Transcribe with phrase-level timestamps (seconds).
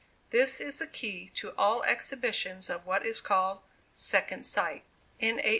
[0.31, 3.59] This is the key to all exhibitions of what is called
[3.93, 4.83] "second sight."